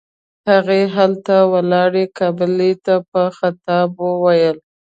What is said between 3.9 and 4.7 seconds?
وويل.